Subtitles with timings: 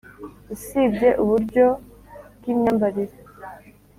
[0.53, 1.65] usibye uburyo
[2.37, 3.15] bw’imyambarire,